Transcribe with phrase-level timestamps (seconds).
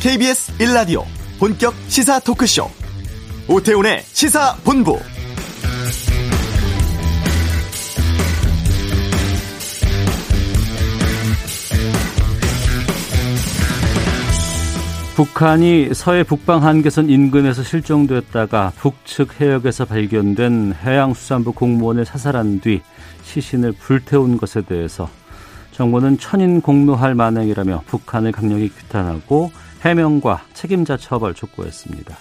[0.00, 1.02] KBS 1라디오
[1.40, 2.70] 본격 시사 토크쇼.
[3.48, 4.96] 오태훈의 시사본부.
[15.16, 22.82] 북한이 서해 북방 한계선 인근에서 실종됐다가 북측 해역에서 발견된 해양수산부 공무원을 사살한 뒤
[23.24, 25.10] 시신을 불태운 것에 대해서
[25.72, 29.50] 정부는 천인 공노할 만행이라며 북한을 강력히 규탄하고
[29.82, 32.16] 해명과 책임자 처벌 촉구했습니다.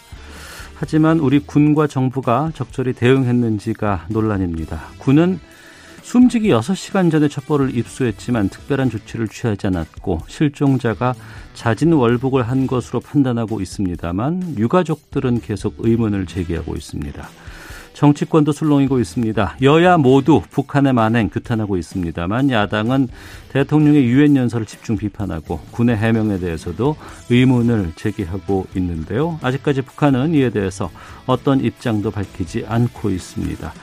[0.76, 4.82] 하지만 우리 군과 정부가 적절히 대응했는지가 논란입니다.
[5.00, 5.40] 군은
[6.04, 11.16] 숨지기 6시간 전에 첩보를 입수했지만 특별한 조치를 취하지 않았고 실종자가
[11.54, 17.28] 자진 월북을 한 것으로 판단하고 있습니다만 유가족들은 계속 의문을 제기하고 있습니다.
[17.98, 19.58] 정치권도 술렁이고 있습니다.
[19.64, 23.08] 여야 모두 북한의 만행 규탄하고 있습니다만 야당은
[23.50, 26.96] 대통령의 유엔 연설을 집중 비판하고 군의 해명에 대해서도
[27.32, 29.40] 의문을 제기하고 있는데요.
[29.42, 30.92] 아직까지 북한은 이에 대해서
[31.26, 33.74] 어떤 입장도 밝히지 않고 있습니다.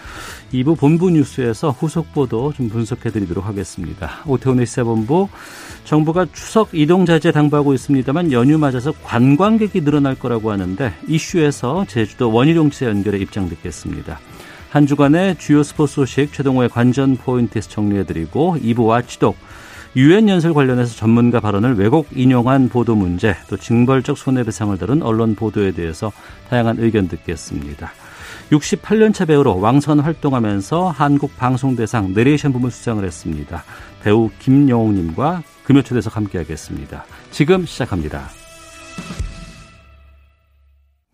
[0.53, 4.23] 2부 본부 뉴스에서 후속 보도 좀 분석해 드리도록 하겠습니다.
[4.27, 5.29] 오태훈의 시사본부
[5.85, 12.87] 정부가 추석 이동자재 당부하고 있습니다만 연휴 맞아서 관광객이 늘어날 거라고 하는데 이슈에서 제주도 원희룡 지사
[12.87, 14.21] 연결해 입장 듣겠습니다.
[14.71, 19.37] 한 주간의 주요 스포츠 소식 최동호의 관전 포인트에서 정리해 드리고 2부 와치독
[19.97, 25.71] 유엔 연설 관련해서 전문가 발언을 왜곡 인용한 보도 문제 또 징벌적 손해배상을 다룬 언론 보도에
[25.71, 26.11] 대해서
[26.51, 27.93] 다양한 의견 듣겠습니다.
[28.51, 33.65] 68년차 배우로 왕선 활동하면서 한국 방송대상 내레이션 부문 수상을 했습니다.
[34.03, 37.05] 배우 김영웅님과 금요초대석 함께하겠습니다.
[37.31, 38.29] 지금 시작합니다.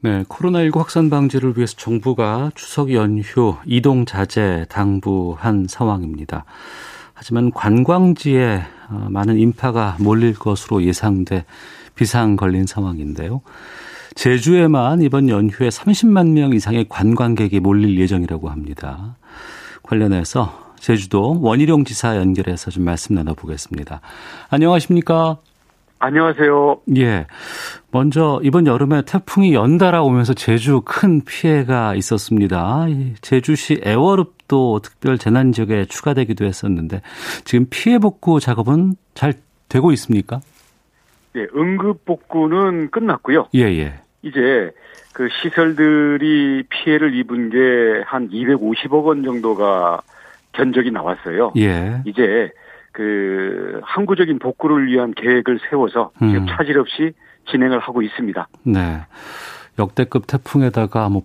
[0.03, 3.23] 네, 코로나19 확산 방지를 위해서 정부가 추석 연휴
[3.67, 6.47] 이동 자제 당부한 상황입니다.
[7.13, 11.45] 하지만 관광지에 어, 많은 인파가 몰릴 것으로 예상돼
[11.95, 13.43] 비상 걸린 상황인데요.
[14.15, 19.17] 제주에만 이번 연휴에 30만 명 이상의 관광객이 몰릴 예정이라고 합니다.
[19.83, 24.01] 관련해서 제주도 원희룡 지사 연결해서 좀 말씀 나눠보겠습니다.
[24.49, 25.39] 안녕하십니까?
[26.03, 26.81] 안녕하세요.
[26.97, 27.27] 예.
[27.91, 32.87] 먼저 이번 여름에 태풍이 연달아 오면서 제주 큰 피해가 있었습니다.
[33.21, 37.03] 제주시 애월읍도 특별 재난 지역에 추가되기도 했었는데
[37.45, 39.35] 지금 피해 복구 작업은 잘
[39.69, 40.41] 되고 있습니까?
[41.37, 43.49] 예, 응급 복구는 끝났고요.
[43.55, 44.01] 예, 예.
[44.23, 44.71] 이제
[45.13, 50.01] 그 시설들이 피해를 입은 게 한 250억 원 정도가
[50.53, 51.53] 견적이 나왔어요.
[51.59, 52.03] 예.
[52.05, 52.51] 이제
[52.93, 56.47] 그 항구적인 복구를 위한 계획을 세워서 지금 음.
[56.49, 57.13] 차질 없이
[57.51, 58.49] 진행을 하고 있습니다.
[58.65, 59.01] 네.
[59.79, 61.23] 역대급 태풍에다가 뭐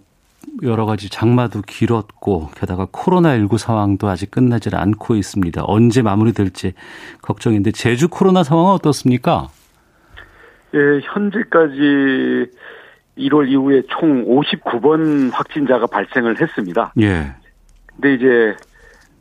[0.61, 5.63] 여러 가지 장마도 길었고 게다가 코로나19 상황도 아직 끝나질 않고 있습니다.
[5.65, 6.73] 언제 마무리될지
[7.23, 9.47] 걱정인데 제주 코로나 상황은 어떻습니까?
[10.75, 12.51] 예, 현재까지
[13.17, 16.93] 1월 이후에 총 59번 확진자가 발생을 했습니다.
[16.99, 17.33] 예.
[17.93, 18.55] 근데 이제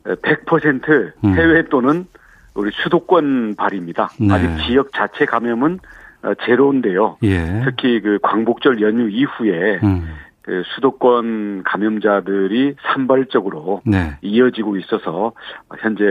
[0.05, 1.35] 100% 음.
[1.35, 2.07] 해외 또는
[2.55, 4.11] 우리 수도권 발입니다.
[4.21, 4.35] 네.
[4.35, 5.79] 아직 지역 자체 감염은
[6.23, 7.19] 어, 제로인데요.
[7.23, 7.63] 예.
[7.65, 10.09] 특히 그 광복절 연휴 이후에 음.
[10.45, 14.19] 그 수도권 감염자들이 산발적으로 네.
[14.21, 15.33] 이어지고 있어서
[15.81, 16.05] 현재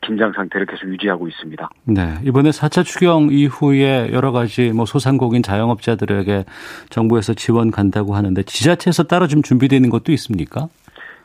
[0.00, 1.68] 긴장 상태를 계속 유지하고 있습니다.
[1.84, 2.14] 네.
[2.24, 6.44] 이번에 4차 추경 이후에 여러 가지 뭐 소상공인 자영업자들에게
[6.88, 10.68] 정부에서 지원 간다고 하는데 지자체에서 따로 좀 준비되는 것도 있습니까?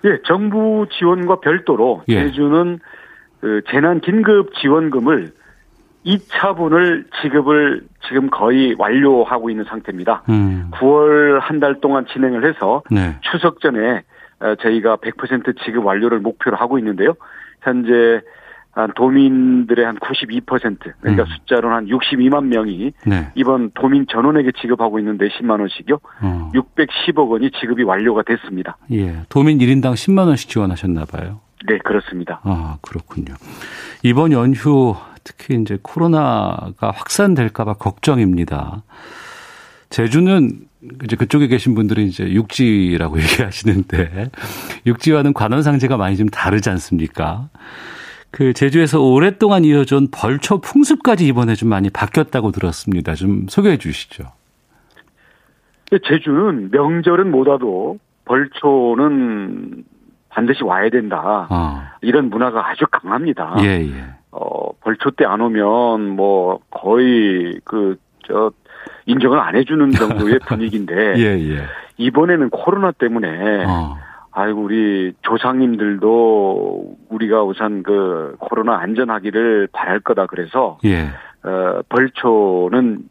[0.03, 2.25] 예, 정부 지원과 별도로 예.
[2.25, 2.79] 제주는
[3.39, 5.31] 그 재난 긴급 지원금을
[6.05, 10.23] 2차분을 지급을 지금 거의 완료하고 있는 상태입니다.
[10.29, 10.69] 음.
[10.73, 13.15] 9월 한 달 동안 진행을 해서 네.
[13.31, 14.03] 추석 전에
[14.39, 17.13] 어, 저희가 100% 지급 완료를 목표로 하고 있는데요.
[17.61, 18.21] 현재
[18.71, 20.43] 한 도민들의 한 92%
[20.99, 21.27] 그러니까 음.
[21.27, 23.29] 숫자로는 한 62만 명이 네.
[23.35, 25.99] 이번 도민 전원에게 지급하고 있는데 10만 원씩요.
[26.23, 26.51] 어.
[26.55, 28.77] 610억 원이 지급이 완료가 됐습니다.
[28.91, 29.21] 예.
[29.29, 31.39] 도민 1인당 10만 원씩 지원하셨나 봐요.
[31.67, 32.41] 네, 그렇습니다.
[32.43, 33.35] 아, 그렇군요.
[34.01, 38.83] 이번 연휴 특히 이제 코로나가 확산될까봐 걱정입니다.
[39.89, 40.67] 제주는
[41.03, 44.31] 이제 그쪽에 계신 분들이 이제 육지라고 얘기하시는데
[44.85, 47.49] 육지와는 관원상제가 많이 좀 다르지 않습니까?
[48.31, 53.13] 그 제주에서 오랫동안 이어져온 벌초 풍습까지 이번에 좀 많이 바뀌었다고 들었습니다.
[53.13, 54.23] 좀 소개해 주시죠.
[56.03, 59.83] 제주는 명절은 못 와도 벌초는
[60.29, 61.47] 반드시 와야 된다.
[61.51, 61.83] 어.
[62.01, 63.57] 이런 문화가 아주 강합니다.
[63.59, 64.22] 예, 예.
[64.33, 67.97] 어, 벌초 때 안 오면 뭐 거의 그,
[68.27, 68.51] 저,
[69.05, 71.15] 인정을 안 해주는 정도의 분위기인데.
[71.17, 71.63] 예, 예.
[71.97, 73.65] 이번에는 코로나 때문에.
[73.65, 73.97] 어.
[74.31, 80.79] 아이고, 우리 조상님들도 우리가 우선 그 코로나 안전하기를 바랄 거다 그래서.
[80.85, 81.09] 예.
[81.43, 83.03] 어, 벌초는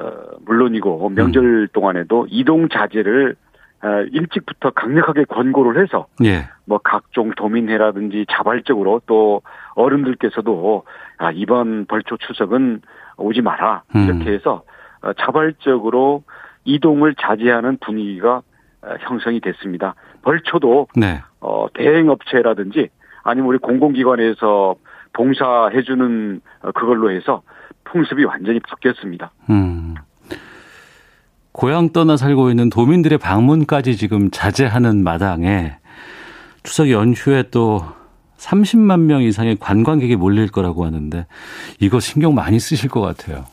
[0.00, 0.10] 어,
[0.44, 1.66] 물론이고 명절 음.
[1.72, 3.34] 동안에도 이동 자제를
[3.82, 6.48] 어, 일찍부터 강력하게 권고를 해서 예.
[6.64, 9.42] 뭐 각종 도민회라든지 자발적으로 또
[9.78, 10.84] 어른들께서도
[11.18, 12.82] 아, 이번 벌초 추석은
[13.16, 14.04] 오지 마라 음.
[14.04, 14.62] 이렇게 해서
[15.02, 16.24] 어, 자발적으로
[16.64, 18.42] 이동을 자제하는 분위기가
[18.82, 19.94] 어, 형성이 됐습니다.
[20.22, 21.22] 벌초도 네.
[21.40, 22.88] 어, 대행업체라든지
[23.22, 24.76] 아니면 우리 공공기관에서
[25.12, 26.40] 봉사해주는
[26.74, 27.42] 그걸로 해서
[27.84, 29.30] 풍습이 완전히 바뀌었습니다.
[29.50, 29.94] 음.
[31.52, 35.76] 고향 떠나 살고 있는 도민들의 방문까지 지금 자제하는 마당에
[36.62, 37.82] 추석 연휴에 또
[38.38, 41.26] 30만 명 이상의 관광객이 몰릴 거라고 하는데
[41.80, 43.44] 이거 신경 많이 쓰실 것 같아요.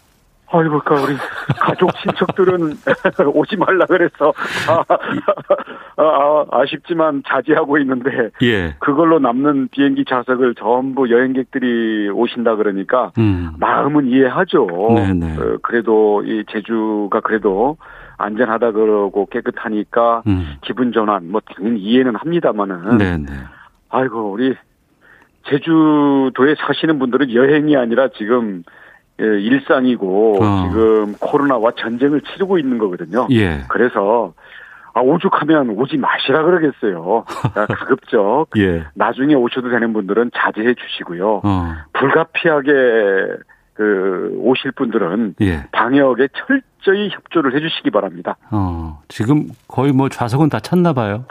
[0.47, 1.15] 아이고, 그 우리
[1.59, 2.77] 가족 친척들은
[3.33, 4.31] 오지 말라 그래서
[4.69, 4.83] 아,
[5.97, 8.75] 아, 아, 쉽지만 자제하고 있는데 예.
[8.79, 13.51] 그걸로 남는 비행기 좌석을 전부 여행객들이 오신다 그러니까 음.
[13.59, 14.67] 마음은 이해하죠.
[14.95, 15.37] 네네.
[15.37, 17.77] 어, 그래도 이 제주가 그래도
[18.17, 20.55] 안전하다 그러고 깨끗하니까 음.
[20.61, 23.25] 기분 전환 뭐 당연히 이해는 합니다만은 네네.
[23.89, 24.55] 아이고 우리
[25.49, 28.63] 제주도에 사시는 분들은 여행이 아니라 지금
[29.21, 30.67] 예, 일상이고 어.
[30.67, 33.27] 지금 코로나와 전쟁을 치르고 있는 거거든요.
[33.31, 33.61] 예.
[33.69, 34.33] 그래서
[34.93, 37.25] 아, 오죽하면 오지 마시라 그러겠어요.
[37.53, 38.85] 가급적 예.
[38.93, 41.41] 나중에 오셔도 되는 분들은 자제해 주시고요.
[41.43, 41.73] 어.
[41.93, 42.71] 불가피하게
[43.73, 45.67] 그 오실 분들은 예.
[45.71, 48.37] 방역에 철저히 협조를 해주시기 바랍니다.
[48.51, 51.25] 어, 지금 거의 뭐 좌석은 다 찼나 봐요.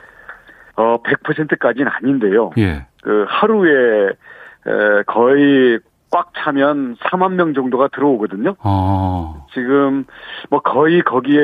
[0.77, 2.51] 어, 100%까지는 아닌데요.
[2.59, 2.87] 예.
[3.05, 5.79] 그 하루에 에, 거의
[6.11, 8.55] 꽉 차면 4만 명 정도가 들어오거든요.
[8.61, 9.47] 어.
[9.53, 10.05] 지금
[10.49, 11.39] 뭐 거의 거기에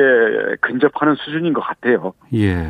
[0.61, 2.13] 근접하는 수준인 것 같아요.
[2.33, 2.67] 예.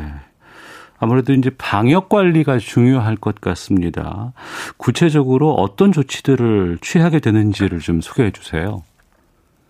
[0.98, 4.32] 아무래도 이제 방역 관리가 중요할 것 같습니다.
[4.76, 8.82] 구체적으로 어떤 조치들을 취하게 되는지를 좀 소개해 주세요.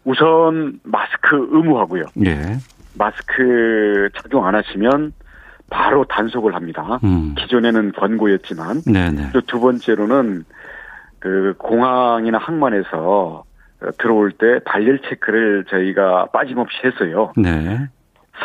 [0.04, 2.04] 우선 마스크 의무하고요.
[2.26, 2.58] 예.
[2.98, 5.12] 마스크 착용 안 하시면
[5.72, 7.00] 바로 단속을 합니다.
[7.02, 7.34] 음.
[7.38, 8.82] 기존에는 권고였지만.
[8.82, 9.32] 네네.
[9.32, 10.44] 또두 번째로는
[11.19, 13.44] 그 공항이나 항만에서
[13.98, 17.32] 들어올 때 발열 체크를 저희가 빠짐없이 했어요.
[17.36, 17.88] 네.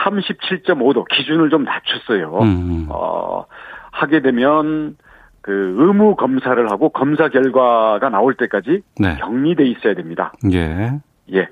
[0.03, 2.39] 37.5도 기준을 좀 낮췄어요.
[2.39, 2.87] 음.
[2.89, 3.45] 어,
[3.91, 4.95] 하게 되면
[5.41, 9.17] 그 의무 검사를 하고 검사 결과가 나올 때까지 네.
[9.17, 10.31] 격리돼 있어야 됩니다.
[10.53, 10.91] 예.
[11.33, 11.47] 예.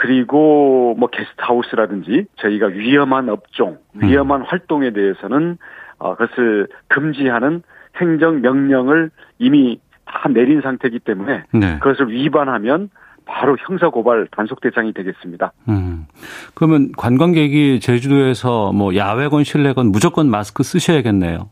[0.00, 4.46] 그리고 뭐 게스트하우스라든지 저희가 위험한 업종, 위험한 음.
[4.46, 5.58] 활동에 대해서는
[5.98, 7.62] 어, 그것을 금지하는
[8.00, 11.78] 행정 명령을 이미 다 내린 상태이기 때문에 네.
[11.80, 12.88] 그것을 위반하면
[13.26, 15.52] 바로 형사 고발 단속 대상이 되겠습니다.
[15.68, 16.06] 음.
[16.54, 21.50] 그러면 관광객이 제주도에서 뭐 야외건 실내건 무조건 마스크 쓰셔야겠네요.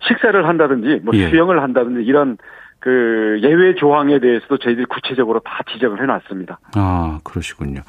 [0.00, 1.28] 식사를 한다든지 뭐 예.
[1.28, 2.36] 수영을 한다든지 이런
[2.80, 6.58] 그 예외 조항에 대해서도 저희들이 구체적으로 다 지적을 해놨습니다.
[6.74, 7.82] 아 그러시군요.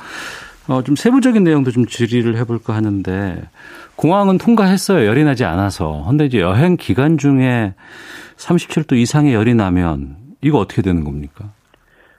[0.67, 3.41] 어, 좀 세부적인 내용도 좀 질의를 해볼까 하는데
[3.95, 5.05] 공항은 통과했어요.
[5.07, 6.05] 열이 나지 않아서.
[6.07, 7.73] 근데 이제 여행 기간 중에
[8.37, 11.45] 37도 이상의 열이 나면 이거 어떻게 되는 겁니까?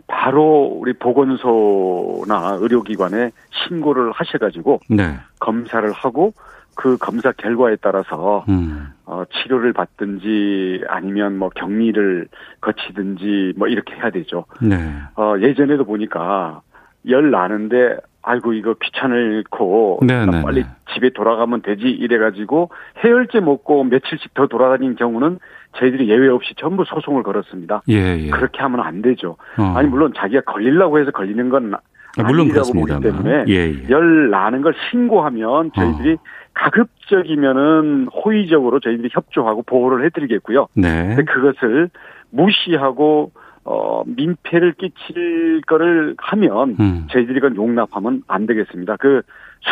[0.06, 5.16] 바로 우리 보건소나 의료기관에 신고를 하셔가지고 네.
[5.38, 6.32] 검사를 하고
[6.74, 8.88] 그 검사 결과에 따라서 음.
[9.10, 12.28] 어, 치료를 받든지 아니면 뭐 격리를
[12.60, 14.44] 거치든지 뭐 이렇게 해야 되죠.
[14.62, 14.76] 네.
[15.16, 16.60] 어, 예전에도 보니까
[17.08, 20.68] 열 나는데 아이고 이거 귀찮을고 네, 네, 빨리 네.
[20.94, 22.70] 집에 돌아가면 되지 이래가지고
[23.02, 25.40] 해열제 먹고 며칠씩 더 돌아다닌 경우는
[25.78, 27.82] 저희들이 예외 없이 전부 소송을 걸었습니다.
[27.88, 28.30] 예, 예.
[28.30, 29.36] 그렇게 하면 안 되죠.
[29.58, 29.74] 어.
[29.76, 32.98] 아니 물론 자기가 걸리려고 해서 걸리는 건 아, 물론 그렇습니다.
[32.98, 33.88] 보기 때문에 예, 예.
[33.88, 36.16] 열 나는 걸 신고하면 저희들이 어.
[36.54, 40.68] 가급적이면은 호의적으로 저희들이 협조하고 보호를 해드리겠고요.
[40.74, 41.16] 네.
[41.24, 41.90] 그것을
[42.30, 43.32] 무시하고
[43.64, 47.06] 어, 민폐를 끼칠 거를 하면 음.
[47.10, 48.96] 저희들이 그건 용납하면 안 되겠습니다.
[48.98, 49.22] 그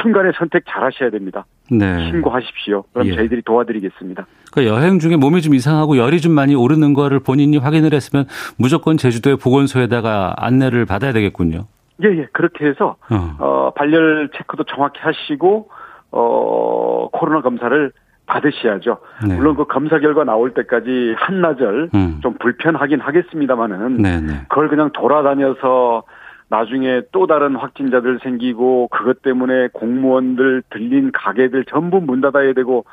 [0.02, 1.46] 순간의 선택 잘 하셔야 됩니다.
[1.70, 2.10] 네.
[2.10, 2.84] 신고하십시오.
[2.92, 3.14] 그럼 예.
[3.14, 4.26] 저희들이 도와드리겠습니다.
[4.52, 8.26] 그 여행 중에 몸이 좀 이상하고 열이 좀 많이 오르는 거를 본인이 확인을 했으면
[8.58, 11.66] 무조건 제주도의 보건소에다가 안내를 받아야 되겠군요.
[12.04, 12.26] 예, 예.
[12.32, 15.70] 그렇게 해서 어, 어 발열 체크도 정확히 하시고
[16.10, 17.92] 어 코로나 검사를
[18.26, 18.98] 받으셔야죠.
[19.26, 19.36] 네.
[19.36, 22.18] 물론 그 검사 결과 나올 때까지 한나절 음.
[22.22, 24.32] 좀 불편하긴 하겠습니다만은 네, 네.
[24.48, 26.04] 그걸 그냥 돌아다녀서
[26.50, 32.84] 나중에 또 다른 확진자들 생기고 그것 때문에 공무원들 들린 가게들 전부 문 닫아야 되고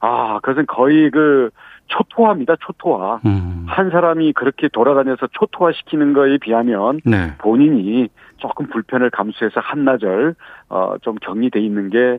[0.00, 1.50] 아 그것은 거의 그
[1.86, 3.64] 초토화입니다 초토화 음.
[3.66, 7.34] 한 사람이 그렇게 돌아다녀서 초토화 시키는 거에 비하면 네.
[7.38, 10.34] 본인이 조금 불편을 감수해서 한나절
[10.68, 12.18] 어좀 격리돼 있는 게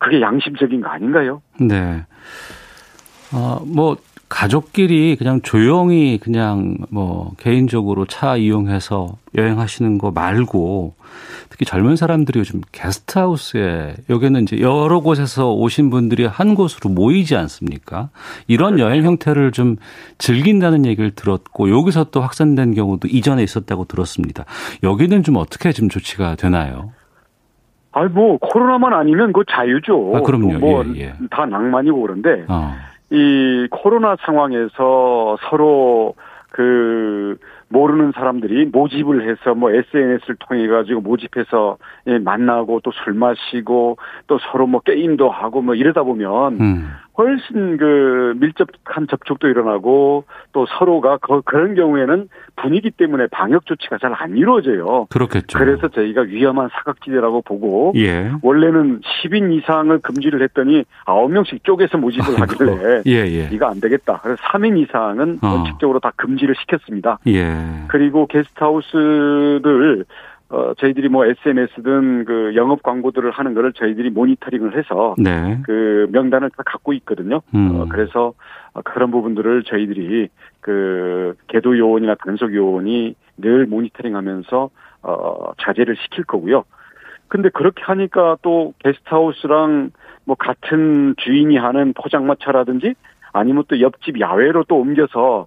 [0.00, 1.40] 그게 양심적인 거 아닌가요?
[1.60, 2.04] 네.
[3.32, 3.96] 어, 뭐
[4.30, 10.94] 가족끼리 그냥 조용히 그냥 뭐 개인적으로 차 이용해서 여행하시는 거 말고
[11.50, 18.08] 특히 젊은 사람들이 요즘 게스트하우스에 여기는 이제 여러 곳에서 오신 분들이 한 곳으로 모이지 않습니까?
[18.46, 18.88] 이런 그렇죠.
[18.88, 19.76] 여행 형태를 좀
[20.18, 24.44] 즐긴다는 얘기를 들었고 여기서 또 확산된 경우도 이전에 있었다고 들었습니다.
[24.84, 26.92] 여기는 좀 어떻게 지금 조치가 되나요?
[27.92, 30.12] 아니 뭐 코로나만 아니면 그 자유죠.
[30.16, 30.58] 아, 그럼요.
[30.58, 31.14] 뭐다 예, 예.
[31.28, 32.74] 낭만이고 그런데 어.
[33.10, 36.14] 이 코로나 상황에서 서로
[36.50, 37.36] 그
[37.68, 41.78] 모르는 사람들이 모집을 해서 뭐 SNS를 통해 가지고 모집해서
[42.08, 46.88] 예, 만나고 또 술 마시고 또 서로 뭐 게임도 하고 뭐 이러다 보면 음.
[47.20, 54.10] 훨씬 그 밀접한 접촉도 일어나고 또 서로가 그, 그런 경우에는 분위기 때문에 방역 조치가 잘
[54.20, 55.06] 안 이루어져요.
[55.10, 55.58] 그렇겠죠.
[55.58, 58.30] 그래서 저희가 위험한 사각지대라고 보고 예.
[58.42, 63.48] 원래는 10인 이상을 금지를 했더니 9명씩 쪼개서 모집을 하길래 예, 예.
[63.52, 64.20] 이거 안 되겠다.
[64.22, 65.48] 그래서 3인 이상은 어.
[65.48, 67.18] 원칙적으로 다 금지를 시켰습니다.
[67.28, 67.54] 예.
[67.88, 70.04] 그리고 게스트하우스들
[70.50, 75.60] 어, 저희들이 뭐 SNS든 그 영업 광고들을 하는 거를 저희들이 모니터링을 해서 네.
[75.64, 77.40] 그 명단을 다 갖고 있거든요.
[77.54, 77.76] 음.
[77.76, 78.32] 어, 그래서
[78.84, 80.28] 그런 부분들을 저희들이
[80.60, 84.70] 그 개도 요원이나 단속 요원이 늘 모니터링 하면서
[85.02, 86.64] 어, 자제를 시킬 거고요.
[87.28, 89.92] 근데 그렇게 하니까 또 게스트하우스랑
[90.24, 92.94] 뭐 같은 주인이 하는 포장마차라든지
[93.32, 95.46] 아니면 또 옆집 야외로 또 옮겨서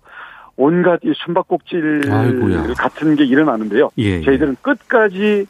[0.56, 2.74] 온갖 이 숨바꼭질 아이고야.
[2.78, 3.90] 같은 게 일어나는데요.
[3.98, 4.22] 예, 예.
[4.22, 5.46] 저희들은 끝까지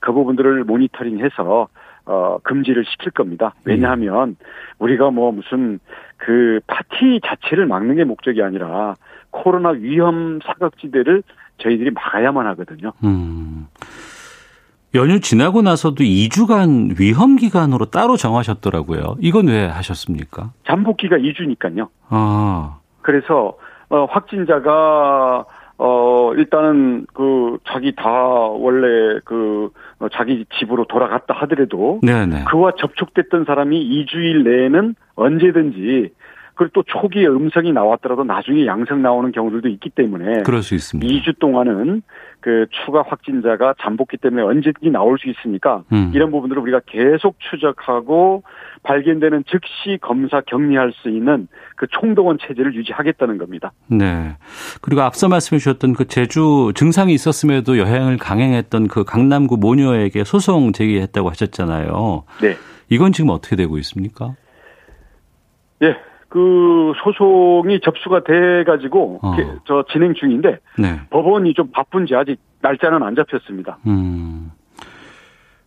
[0.00, 1.68] 그 부분들을 모니터링해서
[2.06, 3.54] 어, 금지를 시킬 겁니다.
[3.64, 4.36] 왜냐하면 음.
[4.78, 5.78] 우리가 뭐 무슨
[6.16, 8.94] 그 파티 자체를 막는 게 목적이 아니라
[9.30, 11.22] 코로나 위험 사각지대를
[11.58, 12.92] 저희들이 막아야만 하거든요.
[13.04, 13.66] 음.
[14.94, 19.16] 연휴 지나고 나서도 2주간 위험 기간으로 따로 정하셨더라고요.
[19.20, 20.52] 이건 왜 하셨습니까?
[20.66, 21.88] 잠복기가 2주니까요.
[22.08, 22.78] 아.
[23.02, 23.58] 그래서
[23.90, 25.44] 어, 확진자가
[25.78, 32.44] 어, 일단은 그 자기 다 원래 그 어, 자기 집으로 돌아갔다 하더라도 네네.
[32.48, 36.10] 그와 접촉됐던 사람이 2주일 내에는 언제든지
[36.54, 41.08] 그리고 또 초기에 음성이 나왔더라도 나중에 양성 나오는 경우들도 있기 때문에 그럴 수 있습니다.
[41.08, 42.02] 2주 동안은
[42.48, 46.12] 그 추가 확진자가 잠복기 때문에 언제든지 나올 수 있으니까 음.
[46.14, 48.42] 이런 부분들을 우리가 계속 추적하고
[48.84, 53.72] 발견되는 즉시 검사 격리할 수 있는 그 총동원 체제를 유지하겠다는 겁니다.
[53.90, 54.38] 네.
[54.80, 61.28] 그리고 앞서 말씀해 주셨던 그 제주 증상이 있었음에도 여행을 강행했던 그 강남구 모녀에게 소송 제기했다고
[61.28, 62.24] 하셨잖아요.
[62.40, 62.56] 네.
[62.88, 64.36] 이건 지금 어떻게 되고 있습니까?
[65.82, 65.94] 예.
[66.28, 69.36] 그 소송이 접수가 돼 가지고 어.
[69.66, 71.00] 저 진행 중인데 네.
[71.10, 73.78] 법원이 좀 바쁜지 아직 날짜는 안 잡혔습니다.
[73.86, 74.50] 음.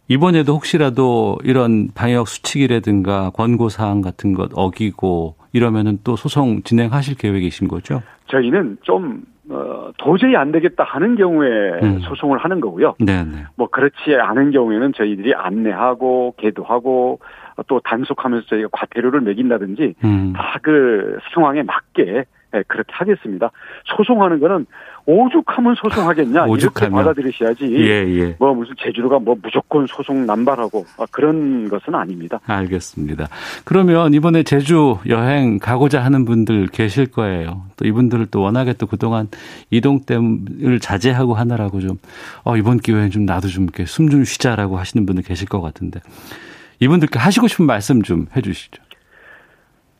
[0.07, 7.67] 이번에도 혹시라도 이런 방역 수칙이라든가 권고 사항 같은 것 어기고 이러면은 또 소송 진행하실 계획이신
[7.67, 8.01] 거죠?
[8.27, 11.49] 저희는 좀 어, 도저히 안 되겠다 하는 경우에
[11.81, 11.99] 음.
[12.01, 12.95] 소송을 하는 거고요.
[12.99, 13.45] 네네.
[13.55, 17.19] 뭐 그렇지 않은 경우에는 저희들이 안내하고 계도하고
[17.67, 20.34] 또 단속하면서 저희가 과태료를 매긴다든지 음.
[20.36, 23.50] 다그 상황에 맞게 네, 그렇게 하겠습니다.
[23.86, 24.65] 소송하는 거는
[25.05, 26.91] 오죽하면 소송하겠냐 오죽하면.
[26.91, 27.65] 이렇게 받아들이셔야지.
[27.88, 28.36] 예, 예.
[28.39, 32.41] 뭐 무슨 제주도가 뭐 무조건 소송 남발하고 아, 그런 것은 아닙니다.
[32.46, 33.27] 알겠습니다.
[33.63, 37.63] 그러면 이번에 제주 여행 가고자 하는 분들 계실 거예요.
[37.77, 39.29] 또 이분들을 또 워낙에 또 그동안
[39.70, 41.98] 이동 때문을 자제하고 하느라고 좀
[42.43, 46.01] 어, 이번 기회엔 좀 나도 좀 이렇게 숨 좀 쉬자라고 하시는 분들 계실 것 같은데
[46.81, 48.83] 이분들께 하시고 싶은 말씀 좀 해주시죠.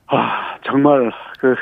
[0.07, 1.55] 아 정말 그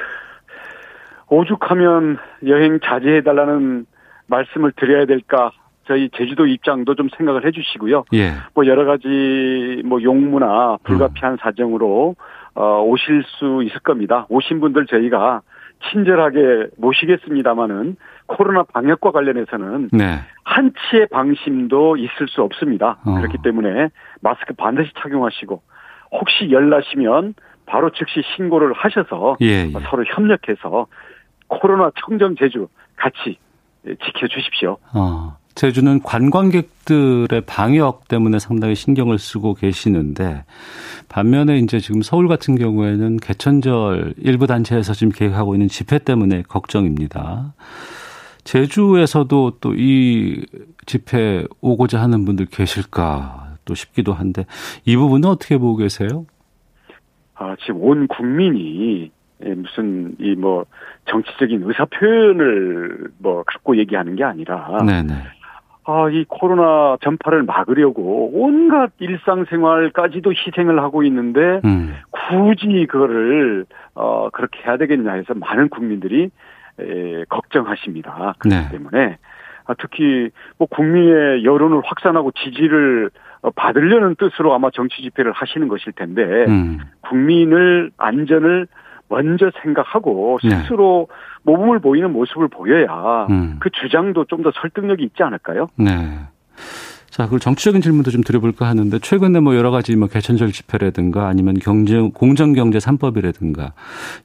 [1.28, 3.86] 오죽하면 여행 자제해달라는
[4.28, 5.52] 말씀을 드려야 될까
[5.88, 8.06] 저희 제주도 입장도 좀 생각을 해주시고요.
[8.14, 8.32] 예.
[8.54, 11.38] 뭐 여러 가지 뭐 용무나 불가피한 음.
[11.42, 12.16] 사정으로
[12.56, 14.26] 어, 오실 수 있을 겁니다.
[14.30, 15.42] 오신 분들 저희가
[15.92, 17.96] 친절하게 모시겠습니다마는
[18.28, 20.20] 코로나 방역과 관련해서는 네.
[20.44, 22.98] 한치의 방심도 있을 수 없습니다.
[23.06, 23.16] 어.
[23.16, 23.90] 그렇기 때문에
[24.22, 25.62] 마스크 반드시 착용하시고
[26.12, 27.36] 혹시 열나시면
[27.66, 29.72] 바로 즉시 신고를 하셔서 예, 예.
[29.90, 30.88] 서로 협력해서
[31.48, 33.38] 코로나 청정 제주 같이
[33.86, 34.78] 지켜주십시오.
[34.94, 40.44] 어, 제주는 관광객들의 방역 때문에 상당히 신경을 쓰고 계시는데
[41.10, 47.54] 반면에 이제 지금 서울 같은 경우에는 개천절 일부 단체에서 지금 계획하고 있는 집회 때문에 걱정입니다.
[48.44, 50.44] 제주에서도 또 이
[50.86, 54.46] 집회 오고자 하는 분들 계실까 또 싶기도 한데
[54.86, 56.26] 이 부분은 어떻게 보고 계세요?
[57.36, 59.12] 아, 지금 온 국민이
[59.46, 60.66] 예, 무슨 이 뭐
[61.06, 65.14] 정치적인 의사 표현을 뭐 갖고 얘기하는 게 아니라 네네.
[65.86, 71.96] 아, 이 코로나 전파를 막으려고 온갖 일상생활까지도 희생을 하고 있는데 음.
[72.12, 76.30] 굳이 그거를 어 그렇게 해야 되겠냐 해서 많은 국민들이
[76.80, 78.36] 에, 걱정하십니다.
[78.40, 78.70] 그렇기 네.
[78.72, 79.18] 때문에
[79.66, 85.94] 아, 특히 뭐 국민의 여론을 확산하고 지지를 어, 받으려는 뜻으로 아마 정치 집회를 하시는 것일
[85.94, 86.80] 텐데 음.
[87.02, 88.68] 국민을 안전을
[89.08, 90.50] 먼저 생각하고 네.
[90.50, 91.16] 스스로 네.
[91.44, 93.58] 모범을 보이는 모습을 보여야 음.
[93.60, 95.68] 그 주장도 좀 더 설득력이 있지 않을까요?
[95.78, 95.92] 네.
[97.10, 101.56] 자, 그리고 정치적인 질문도 좀 드려볼까 하는데 최근에 뭐 여러 가지 뭐 개천절 집회라든가 아니면
[101.60, 103.72] 경제 공정 경제 3법이라든가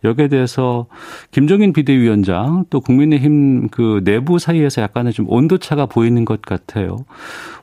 [0.04, 0.86] 여기에 대해서
[1.30, 6.98] 김종인 비대위원장 또 국민의힘 그 내부 사이에서 약간의 좀 온도 차가 보이는 것 같아요.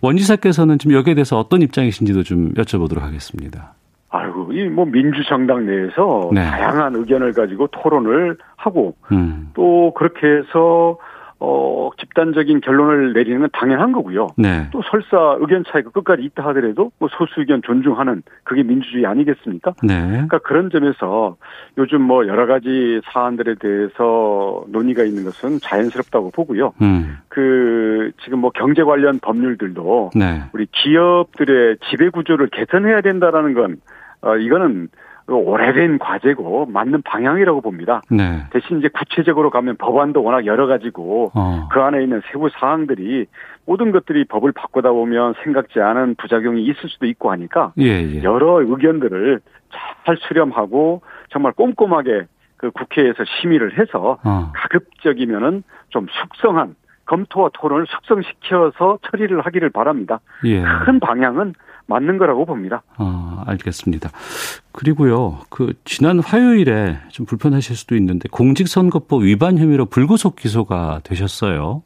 [0.01, 3.73] 원지사께서는 지금 여기에 대해서 어떤 입장이신지도 좀 여쭤보도록 하겠습니다.
[4.09, 6.41] 아이고, 이 뭐 민주정당 내에서 네.
[6.41, 9.49] 다양한 의견을 가지고 토론을 하고 음.
[9.53, 10.97] 또 그렇게 해서
[11.43, 14.27] 어, 집단적인 결론을 내리는 건 당연한 거고요.
[14.37, 14.67] 네.
[14.71, 19.73] 또 설사 의견 차이가 끝까지 있다 하더라도 뭐 소수 의견 존중하는 그게 민주주의 아니겠습니까?
[19.81, 20.07] 네.
[20.07, 21.37] 그러니까 그런 점에서
[21.79, 26.73] 요즘 뭐 여러 가지 사안들에 대해서 논의가 있는 것은 자연스럽다고 보고요.
[26.83, 27.17] 음.
[27.27, 30.43] 그 지금 뭐 경제 관련 법률들도 네.
[30.53, 33.77] 우리 기업들의 지배 구조를 개선해야 된다라는 건
[34.21, 34.89] 어, 이거는
[35.37, 38.01] 오래된 과제고 맞는 방향이라고 봅니다.
[38.09, 38.43] 네.
[38.51, 41.67] 대신 이제 구체적으로 가면 법안도 워낙 여러 가지고 어.
[41.71, 43.25] 그 안에 있는 세부 사항들이
[43.65, 48.23] 모든 것들이 법을 바꾸다 보면 생각지 않은 부작용이 있을 수도 있고 하니까 예, 예.
[48.23, 49.39] 여러 의견들을
[50.05, 52.25] 잘 수렴하고 정말 꼼꼼하게
[52.57, 54.51] 그 국회에서 심의를 해서 어.
[54.53, 60.19] 가급적이면은 좀 숙성한 검토와 토론을 숙성시켜서 처리를 하기를 바랍니다.
[60.45, 60.61] 예.
[60.85, 61.53] 큰 방향은
[61.87, 62.83] 맞는 거라고 봅니다.
[62.97, 64.09] 아, 알겠습니다.
[64.71, 71.83] 그리고요, 그, 지난 화요일에 좀 불편하실 수도 있는데, 공직선거법 위반 혐의로 불구속 기소가 되셨어요.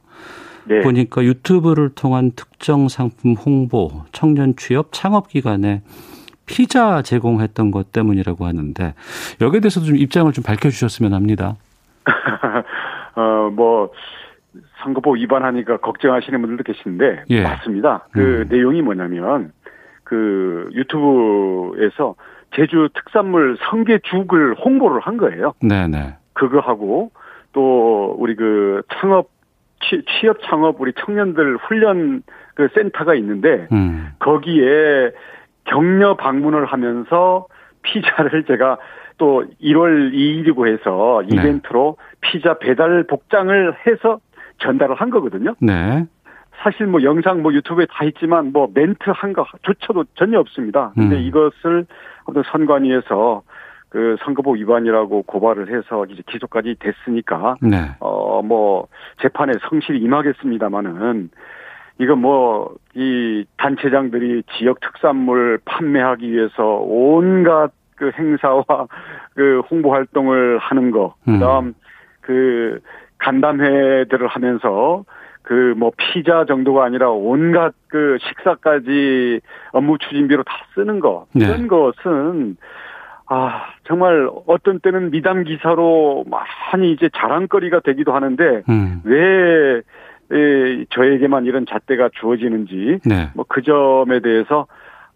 [0.68, 0.82] 네.
[0.82, 5.82] 보니까 유튜브를 통한 특정 상품 홍보, 청년 취업, 창업 기간에
[6.48, 8.94] 피자 제공했던 것 때문이라고 하는데,
[9.42, 11.56] 여기에 대해서도 좀 입장을 좀 밝혀주셨으면 합니다.
[13.16, 13.92] 어, 뭐,
[14.84, 17.44] 선거법 위반하니까 걱정하시는 분들도 계신데, 예.
[17.44, 18.08] 맞습니다.
[18.12, 18.48] 그 음.
[18.50, 19.52] 내용이 뭐냐면,
[20.06, 22.16] 그 유튜브에서
[22.56, 25.54] 제주 특산물 성게죽을 홍보를 한 거예요.
[25.62, 26.16] 네네.
[26.34, 27.12] 그거 하고
[27.52, 29.30] 또 우리 그 창업
[30.20, 32.24] 취업 창업 우리 청년들 훈련
[32.56, 34.14] 그 센터가 있는데 음.
[34.20, 35.12] 거기에
[35.66, 37.48] 격려 방문을 하면서
[37.82, 38.78] 피자를 제가
[39.18, 41.36] 또 1월 2일이고 해서 네.
[41.36, 42.18] 이벤트로 네.
[42.22, 44.20] 피자 배달 복장을 해서
[44.60, 45.56] 전달을 한 거거든요.
[45.60, 46.06] 네.
[46.62, 50.92] 사실 뭐 영상 뭐 유튜브에 다 있지만 뭐 멘트 한 거조차도 전혀 없습니다.
[50.96, 51.22] 근데 음.
[51.22, 51.86] 이것을
[52.26, 53.44] 어떤 선관위에서
[53.90, 57.92] 그 선거법 위반이라고 고발을 해서 이제 기소까지 됐으니까 네.
[58.00, 58.88] 어뭐
[59.22, 61.30] 재판에 성실히 임하겠습니다마는
[62.00, 68.64] 이거 뭐 이 단체장들이 지역 특산물 판매하기 위해서 온갖 그 행사와
[69.36, 71.34] 그 홍보 활동을 하는 거 음.
[71.34, 71.74] 그다음 음.
[72.22, 72.80] 그
[73.18, 75.04] 간담회들을 하면서
[75.46, 81.46] 그 뭐 피자 정도가 아니라 온갖 그 식사까지 업무 추진비로 다 쓰는 거 네.
[81.46, 82.58] 이런 것은
[83.28, 89.02] 아 정말 어떤 때는 미담 기사로 많이 이제 자랑거리가 되기도 하는데 음.
[89.04, 89.82] 왜
[90.32, 93.30] 에, 저에게만 이런 잣대가 주어지는지 네.
[93.36, 94.66] 뭐그 점에 대해서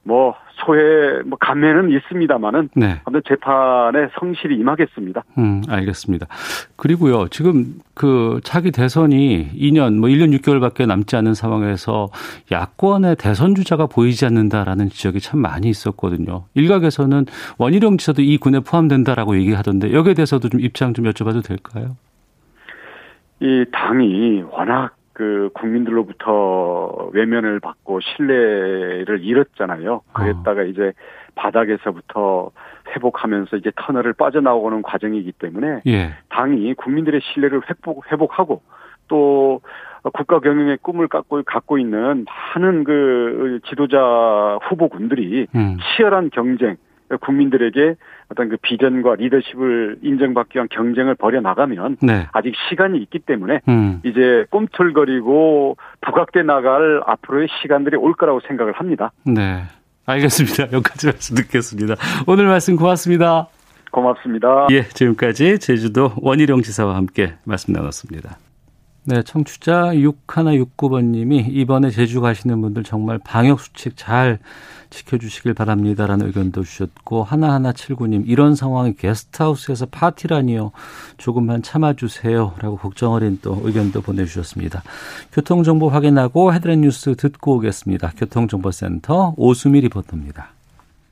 [0.03, 0.35] 뭐
[0.65, 3.01] 소외 뭐 감회는 있습니다만은 네.
[3.05, 5.23] 아무튼 재판에 성실히 임하겠습니다.
[5.37, 6.27] 음, 알겠습니다.
[6.75, 7.27] 그리고요.
[7.29, 12.09] 지금 그 차기 대선이 2년 뭐 1년 6개월밖에 남지 않은 상황에서
[12.51, 16.45] 야권의 대선 주자가 보이지 않는다라는 지적이 참 많이 있었거든요.
[16.55, 17.25] 일각에서는
[17.57, 21.95] 원희룡 지사도 이 군에 포함된다라고 얘기하던데 여기에 대해서도 좀 입장 좀 여쭤봐도 될까요?
[23.41, 29.99] 이 당이 워낙 그 국민들로부터 외면을 받고 신뢰를 잃었잖아요.
[30.13, 30.63] 그랬다가 어.
[30.63, 30.93] 이제
[31.35, 32.51] 바닥에서부터
[32.95, 36.13] 회복하면서 이제 터널을 빠져나오는 과정이기 때문에 예.
[36.29, 38.61] 당이 국민들의 신뢰를 회복, 회복하고
[39.09, 39.59] 또
[40.13, 45.77] 국가 경영의 꿈을 갖고 갖고 있는 많은 그 지도자 후보군들이 음.
[45.97, 46.77] 치열한 경쟁
[47.19, 47.95] 국민들에게
[48.31, 52.27] 어떤 그 비전과 리더십을 인정받기 위한 경쟁을 벌여 나가면 네.
[52.31, 54.01] 아직 시간이 있기 때문에 음.
[54.03, 59.11] 이제 꿈틀거리고 부각돼 나갈 앞으로의 시간들이 올 거라고 생각을 합니다.
[59.25, 59.63] 네.
[60.05, 60.71] 알겠습니다.
[60.73, 61.95] 여기까지 말씀 듣겠습니다.
[62.27, 63.47] 오늘 말씀 고맙습니다.
[63.91, 64.67] 고맙습니다.
[64.71, 68.37] 예, 지금까지 제주도 원희룡 지사와 함께 말씀 나눴습니다.
[69.05, 74.37] 네, 청취자 6169번님이 이번에 제주 가시는 분들 정말 방역수칙 잘
[74.89, 80.71] 지켜주시길 바랍니다라는 의견도 주셨고 하나하나 79님 이런 상황이 게스트하우스에서 파티라니요
[81.17, 84.83] 조금만 참아주세요라고 걱정 어린 또 의견도 보내주셨습니다.
[85.31, 88.13] 교통 정보 확인하고 헤드라인 뉴스 듣고 오겠습니다.
[88.17, 90.49] 교통정보센터 오수미 리포터입니다.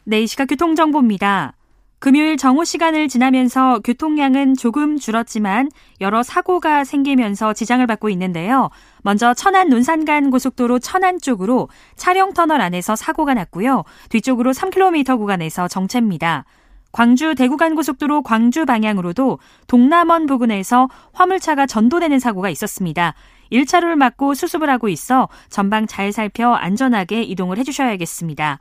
[0.06, 1.57] 네, 이 시각 교통정보입니다.
[2.00, 8.70] 금요일 정오 시간을 지나면서 교통량은 조금 줄었지만 여러 사고가 생기면서 지장을 받고 있는데요.
[9.02, 13.84] 먼저 천안 논산간 고속도로 천안 쪽으로 차량 터널 안에서 사고가 났고요.
[14.10, 16.46] 뒤쪽으로 3km 구간에서 정체입니다.
[16.92, 23.16] 광주 대구간 고속도로 광주 방향으로도 동남원 부근에서 화물차가 전도되는 사고가 있었습니다.
[23.52, 28.60] 1차로를 막고 수습을 하고 있어 전방 잘 살펴 안전하게 이동을 해주셔야겠습니다.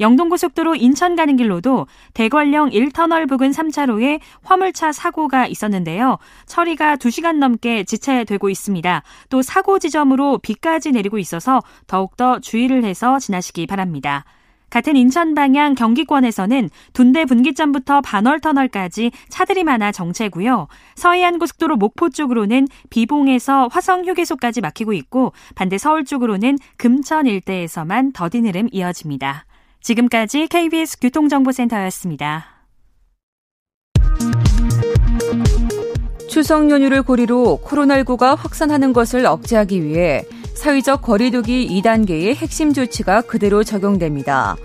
[0.00, 6.18] 영동고속도로 인천 가는 길로도 대관령 1터널 부근 3차로에 화물차 사고가 있었는데요.
[6.46, 9.02] 처리가 2시간 넘게 지체되고 있습니다.
[9.30, 14.24] 또 사고 지점으로 비까지 내리고 있어서 더욱더 주의를 해서 지나시기 바랍니다.
[14.74, 20.66] 같은 인천 방향 경기권에서는 둔대 분기점부터 반월 터널까지 차들이 많아 정체고요.
[20.96, 28.46] 서해안 고속도로 목포 쪽으로는 비봉에서 화성 휴게소까지 막히고 있고 반대 서울 쪽으로는 금천 일대에서만 더딘
[28.46, 29.44] 흐름 이어집니다.
[29.84, 32.46] 지금까지 KBS 교통정보센터였습니다.
[36.28, 40.24] 추석 연휴를 고리로 코로나19가 확산하는 것을 억제하기 위해
[40.56, 44.56] 사회적 거리두기 2단계의 핵심 조치가 그대로 적용됩니다.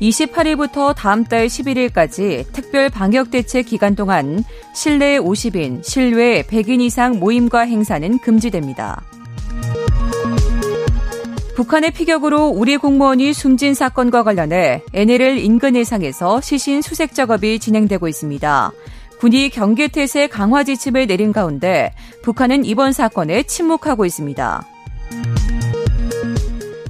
[0.00, 7.62] 28일부터 다음 달 11일까지 특별 방역 대책 기간 동안 실내 50인, 실외 100인 이상 모임과
[7.62, 9.02] 행사는 금지됩니다.
[11.58, 18.70] 북한의 피격으로 우리 공무원이 숨진 사건과 관련해 NLL 인근 해상에서 시신 수색 작업이 진행되고 있습니다.
[19.18, 21.92] 군이 경계태세 강화 지침을 내린 가운데
[22.22, 24.64] 북한은 이번 사건에 침묵하고 있습니다.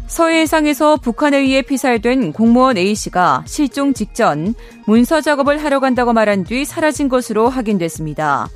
[0.07, 4.55] 서해상에서 북한에 의해 피살된 공무원 A씨가 실종 직전
[4.87, 8.51] 문서 작업을 하러 간다고 말한 뒤 사라진 것으로 확인됐습니다.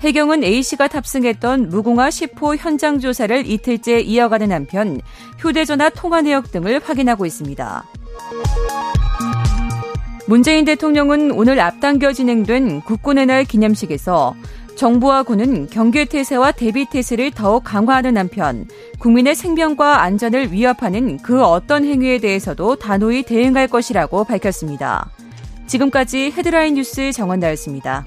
[0.00, 5.00] 해경은 A씨가 탑승했던 무궁화 10호 현장 조사를 이틀째 이어가는 한편
[5.38, 7.84] 휴대전화 통화 내역 등을 확인하고 있습니다.
[10.26, 14.36] 문재인 대통령은 오늘 앞당겨 진행된 국군의 날 기념식에서
[14.76, 18.68] 정부와 군은 경계태세와 대비태세를 더욱 강화하는 한편
[19.00, 25.10] 국민의 생명과 안전을 위협하는 그 어떤 행위에 대해서도 단호히 대응할 것이라고 밝혔습니다.
[25.66, 28.06] 지금까지 헤드라인 뉴스 정원나였습니다.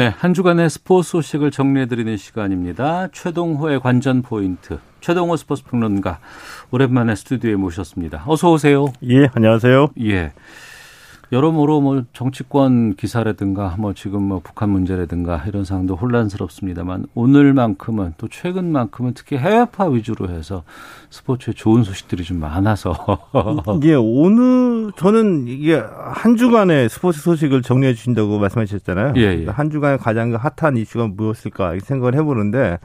[0.00, 3.08] 네, 한 주간의 스포츠 소식을 정리해드리는 시간입니다.
[3.12, 4.78] 최동호의 관전 포인트.
[5.02, 6.20] 최동호 스포츠 평론가
[6.70, 8.24] 오랜만에 스튜디오에 모셨습니다.
[8.26, 8.86] 어서 오세요.
[9.06, 9.88] 예, 안녕하세요.
[10.04, 10.32] 예.
[11.32, 19.12] 여러모로 뭐 정치권 기사라든가 뭐 지금 뭐 북한 문제라든가 이런 상황도 혼란스럽습니다만 오늘만큼은 또 최근만큼은
[19.14, 20.64] 특히 해외파 위주로 해서
[21.10, 22.94] 스포츠에 좋은 소식들이 좀 많아서
[23.84, 29.14] 예 오늘 저는 이게 한 주간의 스포츠 소식을 정리해 주신다고 말씀하셨잖아요.
[29.16, 29.46] 예, 예.
[29.46, 32.78] 한 주간에 가장 핫한 이슈가 무엇일까 생각을 해보는데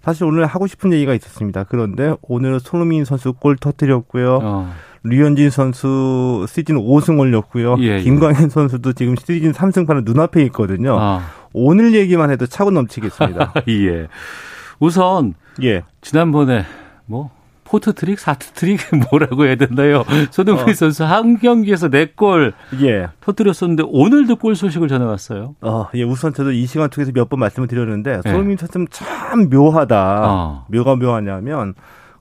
[0.00, 1.64] 사실 오늘 하고 싶은 얘기가 있었습니다.
[1.64, 4.38] 그런데 오늘 손흥민 선수 골 터뜨렸고요.
[4.42, 4.72] 어.
[5.02, 7.76] 류현진 선수 시즌 5승 올렸고요.
[7.80, 8.00] 예, 예.
[8.02, 10.96] 김광현 선수도 지금 시즌 3승판은 눈앞에 있거든요.
[10.98, 11.22] 아.
[11.52, 13.54] 오늘 얘기만 해도 차고 넘치겠습니다.
[13.68, 14.08] 예.
[14.78, 15.82] 우선 예.
[16.02, 16.64] 지난번에
[17.06, 17.30] 뭐
[17.64, 20.04] 포트 트릭, 사트 트릭 뭐라고 해야 되나요?
[20.32, 20.74] 손흥민 어.
[20.74, 23.08] 선수 한 경기에서 네골 예.
[23.20, 25.54] 터뜨렸었는데 오늘도 골 소식을 전해왔어요.
[25.60, 28.28] 어, 예, 우선 저도 이 시간 통해서 몇 번 말씀을 드렸는데 예.
[28.30, 30.20] 손흥민 선수 참 묘하다.
[30.26, 30.66] 어.
[30.68, 31.74] 뭐가 묘하냐면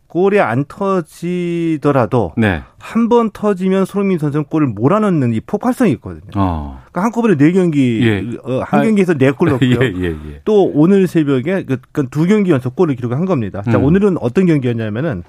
[0.09, 2.63] 골이 안 터지더라도 네.
[2.79, 6.31] 한번 터지면 손흥민 선수는 골을 몰아넣는 이 폭발성이 있거든요.
[6.35, 6.81] 어.
[6.81, 8.37] 그러니까 한꺼번에 네 경기 예.
[8.43, 9.77] 어, 한 경기에서 네골 넣고요.
[9.81, 13.61] 예, 예, 예, 또 오늘 새벽에 그, 그러니까 두 경기 연속 골을 기록한 겁니다.
[13.61, 13.83] 자, 음.
[13.83, 15.23] 오늘은 어떤 경기였냐면은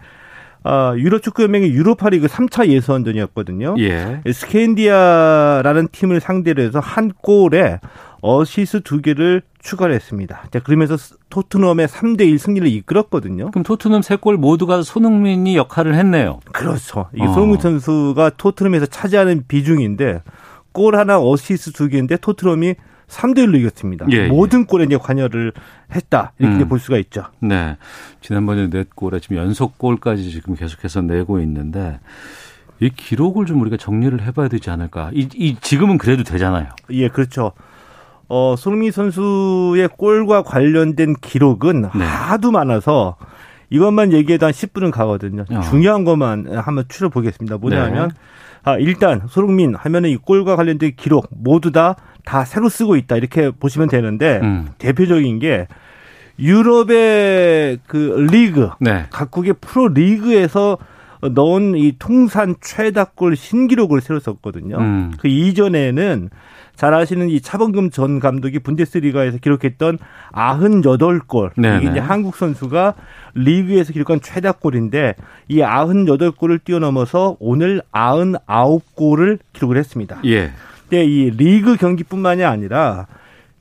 [0.62, 3.76] 아, 유로축구연맹의 유로파리그 3차 예선전이었거든요.
[3.80, 4.22] 예.
[4.30, 7.80] 스캔디아라는 팀을 상대로 해서 한 골에
[8.22, 10.44] 어시스 두 개를 추가를 했습니다.
[10.50, 10.96] 자, 그러면서
[11.30, 13.50] 토트넘의 3대 1 승리를 이끌었거든요.
[13.50, 16.40] 그럼 토트넘 세 골 모두가 손흥민이 역할을 했네요.
[16.52, 17.08] 그렇죠.
[17.14, 17.32] 이게 어.
[17.32, 20.22] 손흥민 선수가 토트넘에서 차지하는 비중인데
[20.72, 22.74] 골 하나 어시스 두 개인데 토트넘이
[23.08, 24.06] 3대 1로 이겼습니다.
[24.12, 24.28] 예, 예.
[24.28, 25.52] 모든 골에 이제 관여를
[25.94, 26.32] 했다.
[26.38, 26.68] 이렇게 음.
[26.68, 27.24] 볼 수가 있죠.
[27.40, 27.76] 네.
[28.20, 31.98] 지난번에 넷 골에 지금 연속 골까지 지금 계속해서 내고 있는데
[32.78, 35.10] 이 기록을 좀 우리가 정리를 해봐야 되지 않을까.
[35.12, 36.68] 이, 이 지금은 그래도 되잖아요.
[36.90, 37.52] 예, 그렇죠.
[38.32, 42.04] 어, 손흥민 선수의 골과 관련된 기록은 네.
[42.04, 43.16] 하도 많아서
[43.70, 45.44] 이것만 얘기해도 한 10분은 가거든요.
[45.50, 45.60] 어.
[45.62, 47.58] 중요한 것만 한번 추려보겠습니다.
[47.58, 48.14] 뭐냐면 네.
[48.62, 53.50] 아, 일단 손흥민 하면은 이 골과 관련된 기록 모두 다다 다 새로 쓰고 있다 이렇게
[53.50, 54.68] 보시면 되는데 음.
[54.78, 55.66] 대표적인 게
[56.38, 59.06] 유럽의 그 리그 네.
[59.10, 60.78] 각국의 프로 리그에서
[61.32, 64.76] 넣은 이 통산 최다골 신기록을 세웠었거든요.
[64.78, 65.12] 음.
[65.18, 66.30] 그 이전에는
[66.80, 69.98] 잘 아시는 이 차범근 전 감독이 분데스리가에서 기록했던
[70.32, 71.50] 98골.
[71.54, 71.76] 네네.
[71.76, 72.94] 이게 이제 한국 선수가
[73.34, 75.14] 리그에서 기록한 최다골인데
[75.48, 80.22] 이 98골을 뛰어넘어서 오늘 99골을 기록을 했습니다.
[80.24, 80.52] 예.
[80.88, 83.06] 근데 이 리그 경기뿐만이 아니라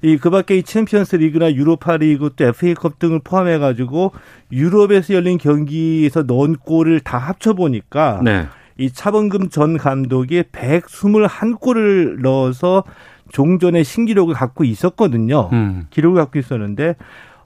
[0.01, 4.13] 이 그밖에 이 챔피언스 리그나 유로파 리그 또 FA컵 등을 포함해 가지고
[4.49, 8.47] 유럽에서 열린 경기에서 넣은 골을 다 합쳐 보니까 네.
[8.79, 12.83] 이 차범금 전 감독이 121골을 넣어서
[13.31, 15.49] 종전의 신기록을 갖고 있었거든요.
[15.51, 15.87] 음.
[15.89, 16.95] 기록을 갖고 있었는데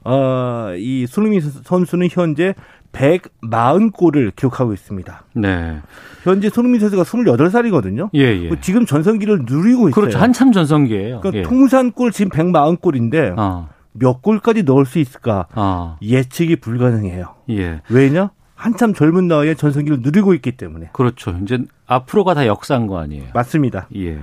[0.06, 2.54] 어, 이 손흥민 선수는 현재
[2.92, 5.24] 140골을 기록하고 있습니다.
[5.34, 5.80] 네.
[6.24, 8.10] 현재 손흥민 선수가 28살이거든요.
[8.14, 8.48] 예, 예.
[8.48, 9.92] 뭐 지금 전성기를 누리고 있어요.
[9.92, 10.20] 그렇죠.
[10.20, 11.22] 한참 전성기예요.
[11.22, 11.42] 그러니까 예.
[11.42, 13.70] 통산골 지금 140골인데 어.
[13.94, 15.48] 몇 골까지 넣을 수 있을까?
[15.56, 15.98] 어.
[16.02, 17.34] 예측이 불가능해요.
[17.50, 17.82] 예.
[17.90, 18.30] 왜냐?
[18.64, 20.90] 한참 젊은 나이에 전성기를 누리고 있기 때문에.
[20.94, 21.38] 그렇죠.
[21.44, 23.26] 이제 앞으로가 다 역사인 거 아니에요.
[23.34, 23.88] 맞습니다.
[23.98, 24.20] 예.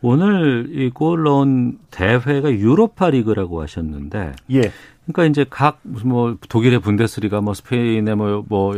[0.00, 4.32] 오늘 이 골 넣은 대회가 유로파 리그라고 하셨는데.
[4.52, 4.72] 예.
[5.06, 8.74] 그러니까 이제 각 무슨 뭐 독일의 분데스리가 뭐 스페인의 뭐, 뭐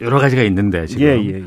[0.00, 1.06] 여러, 가지가 있는데 지금.
[1.06, 1.44] 예, 예, 예.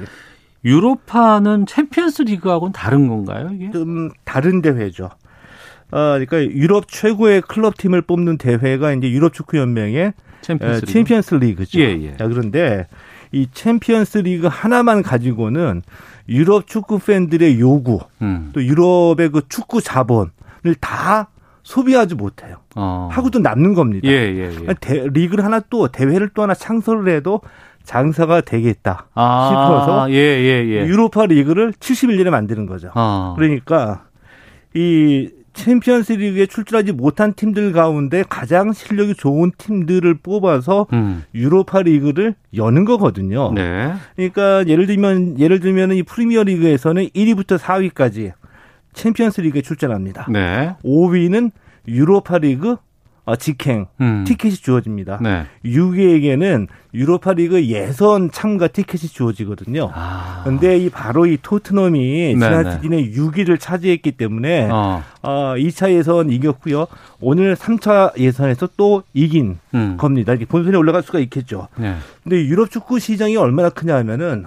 [0.66, 3.70] 유로파는 챔피언스 리그하고는 다른 건가요, 이게?
[3.70, 5.06] 좀 다른 대회죠.
[5.06, 10.92] 어, 그러니까 유럽 최고의 클럽 팀을 뽑는 대회가 이제 유럽 축구 연맹의 챔피언스, 리그.
[10.92, 11.80] 챔피언스 리그죠.
[11.80, 12.18] 예, 예.
[12.18, 12.88] 자, 그런데
[13.32, 15.82] 이 챔피언스 리그 하나만 가지고는
[16.30, 18.52] 유럽 축구 팬들의 요구, 음.
[18.54, 20.32] 또 유럽의 그 축구 자본을
[20.80, 21.30] 다
[21.64, 22.58] 소비하지 못해요.
[22.76, 23.10] 어.
[23.12, 24.08] 하고도 남는 겁니다.
[24.08, 24.74] 예, 예, 예.
[24.80, 27.42] 대, 리그를 하나 또 대회를 또 하나 창설을 해도
[27.84, 30.86] 장사가 되겠다 아, 싶어서 예, 예, 예.
[30.86, 32.92] 유로파 리그를 71년에 만드는 거죠.
[32.96, 33.34] 어.
[33.36, 34.06] 그러니까
[34.74, 41.24] 이 챔피언스 리그에 출전하지 못한 팀들 가운데 가장 실력이 좋은 팀들을 뽑아서 음.
[41.36, 43.52] 유로파 리그를 여는 거거든요.
[43.54, 43.94] 네.
[44.16, 48.34] 그러니까 예를 들면 예를 들면 이 프리미어 리그에서는 1위부터 4위까지
[48.94, 50.28] 챔피언스 리그에 출전합니다.
[50.30, 50.76] 네.
[50.84, 51.52] 5위는
[51.88, 52.78] 유로파 리그
[53.24, 54.24] 어, 직행 음.
[54.26, 55.20] 티켓이 주어집니다.
[55.22, 55.46] 네.
[55.64, 59.92] 6위에게는 유로파 리그 예선 참가 티켓이 주어지거든요.
[59.94, 60.42] 아.
[60.44, 65.04] 근데 이 바로 이 토트넘이 지난 네, 시즌에 6위를 차지했기 때문에 어.
[65.22, 66.88] 어 2차 예선 이겼고요.
[67.20, 69.98] 오늘 3차 예선에서 또 이긴 음.
[69.98, 70.34] 겁니다.
[70.34, 71.68] 이렇게 본선에 올라갈 수가 있겠죠.
[71.78, 71.96] 네.
[72.24, 74.46] 근데 유럽 축구 시장이 얼마나 크냐 하면은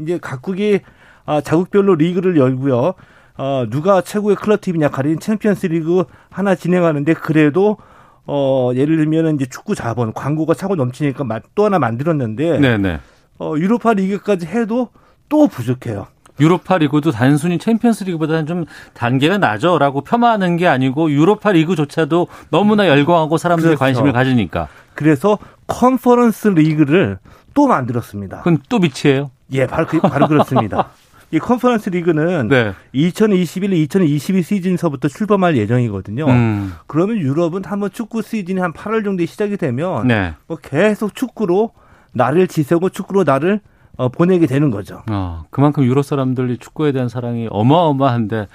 [0.00, 0.80] 이제 각국이
[1.26, 2.94] 아, 자국별로 리그를 열고요.
[3.38, 7.78] 어, 누가 최고의 클럽 팀이냐 가리는 챔피언스 리그 하나 진행하는데 그래도
[8.26, 11.24] 어, 예를 들면 이제 축구 자본 광고가 차고 넘치니까
[11.54, 13.00] 또 하나 만들었는데 네네.
[13.38, 14.90] 어, 유로파 리그까지 해도
[15.28, 16.08] 또 부족해요.
[16.40, 23.38] 유로파 리그도 단순히 챔피언스 리그보다는 좀 단계가 낮아라고 폄하하는 게 아니고 유로파 리그조차도 너무나 열광하고
[23.38, 23.80] 사람들이 그렇죠.
[23.80, 24.68] 관심을 가지니까.
[24.94, 27.18] 그래서 컨퍼런스 리그를
[27.54, 28.38] 또 만들었습니다.
[28.38, 29.30] 그건 또 빛이에요?
[29.52, 30.90] 예, 바로, 그, 바로 그렇습니다.
[31.30, 32.72] 이 컨퍼런스 리그는 네.
[32.92, 36.26] 2021, 2022 시즌서부터 출범할 예정이거든요.
[36.26, 36.72] 음.
[36.86, 40.34] 그러면 유럽은 한번 축구 시즌이 한 8월 정도에 시작이 되면 네.
[40.46, 41.72] 뭐 계속 축구로
[42.12, 43.60] 나를 지새고 축구로 나를
[43.96, 45.02] 어, 보내게 되는 거죠.
[45.10, 48.46] 어, 그만큼 유럽 사람들이 축구에 대한 사랑이 어마어마한데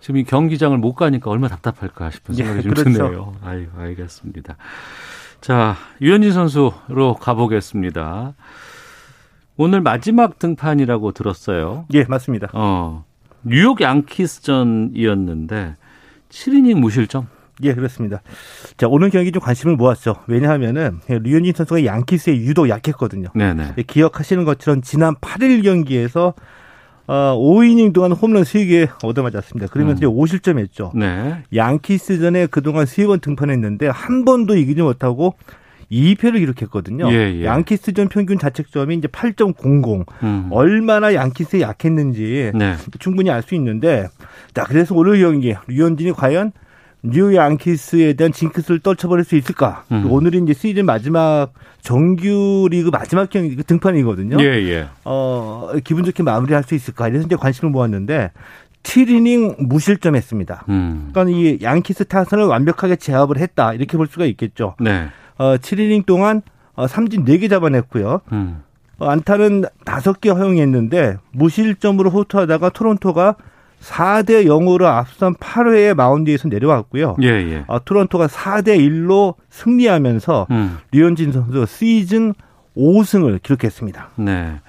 [0.00, 2.90] 지금 이 경기장을 못 가니까 얼마나 답답할까 싶은 예, 생각이 예, 좀 그렇죠.
[2.90, 3.34] 드네요.
[3.44, 4.56] 아유, 알겠습니다.
[5.40, 8.34] 자, 유현진 선수로 가보겠습니다.
[9.56, 11.86] 오늘 마지막 등판이라고 들었어요.
[11.94, 12.48] 예, 맞습니다.
[12.52, 13.04] 어.
[13.42, 15.76] 뉴욕 양키스전이었는데
[16.28, 17.28] 7이닝 무실점?
[17.62, 18.20] 예, 그렇습니다.
[18.76, 20.16] 자, 오늘 경기 좀 관심을 모았죠.
[20.26, 23.28] 왜냐하면은 류현진 선수가 양키스에 유독 약했거든요.
[23.34, 23.74] 네네.
[23.78, 26.34] 예, 기억하시는 것처럼 지난 8일 경기에서
[27.06, 29.68] 어, 5이닝 동안 홈런 3개 얻어맞았습니다.
[29.68, 30.12] 그러면서 음.
[30.12, 30.92] 5실점 했죠.
[30.94, 31.42] 네.
[31.54, 35.34] 양키스전에 그동안 3번 등판했는데 한 번도 이기지 못하고
[35.90, 37.08] 2패를 기록했거든요.
[37.12, 37.44] 예, 예.
[37.44, 40.04] 양키스전 평균 자책점이 이제 8.00.
[40.22, 40.48] 음.
[40.50, 42.74] 얼마나 양키스에 약했는지 네.
[42.98, 44.08] 충분히 알 수 있는데
[44.54, 46.50] 자, 그래서 오늘 경기 류현진이 과연
[47.02, 49.84] 뉴 양키스에 대한 징크스를 떨쳐버릴 수 있을까?
[49.92, 50.10] 음.
[50.10, 54.38] 오늘이 이제 시즌 마지막 정규 리그 마지막 경기 그 등판이거든요.
[54.40, 54.86] 예, 예.
[55.04, 57.06] 어, 기분 좋게 마무리할 수 있을까?
[57.06, 58.32] 이래서 이제 관심을 모았는데
[58.82, 60.64] 7이닝 무실점했습니다.
[60.68, 61.10] 음.
[61.12, 63.72] 그러니까 이 양키스 타선을 완벽하게 제압을 했다.
[63.72, 64.74] 이렇게 볼 수가 있겠죠.
[64.80, 65.08] 네.
[65.38, 66.42] 어, 7이닝 동안
[66.74, 68.20] 어, 삼진 4개 잡아냈고요.
[68.32, 68.62] 음.
[68.98, 73.36] 어, 안타는 5개 허용했는데 무실점으로 호투하다가 토론토가
[73.80, 77.16] 4대 0으로 앞선 8회의 마운드에서 내려왔고요.
[77.22, 77.64] 예, 예.
[77.66, 80.78] 어, 토론토가 4대 1로 승리하면서 음.
[80.92, 82.34] 류현진 선수 시즌
[82.76, 84.10] 5승을 기록했습니다.
[84.16, 84.60] 네.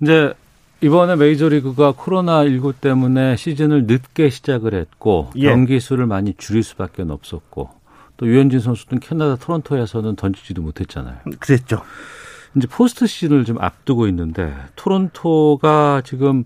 [0.00, 0.34] 이제
[0.80, 5.48] 이번에 메이저리그가 코로나19 때문에 시즌을 늦게 시작을 했고 예.
[5.48, 7.70] 경기 수를 많이 줄일 수밖에 없었고
[8.16, 11.18] 또 유현진 선수는 캐나다 토론토에서는 던지지도 못했잖아요.
[11.40, 11.82] 그랬죠.
[12.56, 16.44] 이제 포스트 시즌을 좀 앞두고 있는데 토론토가 지금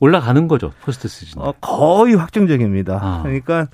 [0.00, 1.42] 올라가는 거죠 포스트 시즌.
[1.42, 2.98] 어, 거의 확정적입니다.
[3.00, 3.22] 아.
[3.22, 3.68] 그러니까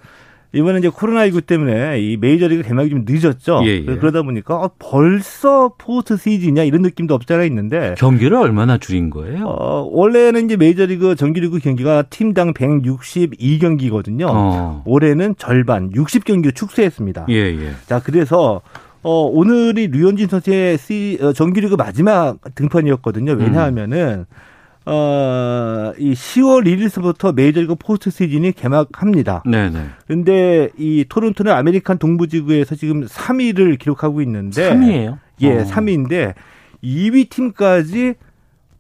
[0.53, 3.63] 이번에 이제 코로나19 때문에 이 메이저리그 개막이 좀 늦었죠.
[3.65, 3.85] 예, 예.
[3.85, 9.45] 그러다 보니까 어, 벌써 포스트 시즌이냐 이런 느낌도 없지 않아 있는데 경기를 얼마나 줄인 거예요?
[9.47, 14.27] 어, 원래는 이제 메이저리그 정규리그 경기가 팀당 162경기거든요.
[14.29, 14.83] 어.
[14.87, 17.27] 올해는 절반 60경기로 축소했습니다.
[17.29, 17.71] 예, 예.
[17.87, 18.61] 자, 그래서
[19.03, 23.33] 어, 오늘이 류현진 선수의 시, 어, 정규리그 마지막 등판이었거든요.
[23.33, 24.50] 왜냐하면은 음.
[24.87, 29.43] 어, 이 10월 1일서부터 메이저리그 포스트 시즌이 개막합니다.
[29.47, 29.79] 네네.
[30.07, 35.19] 근데 이 토론토는 아메리칸 동부지구에서 지금 3위를 기록하고 있는데 3위예요?
[35.43, 35.65] 예, 어.
[35.65, 36.35] 3위인데
[36.83, 38.15] 2위 팀까지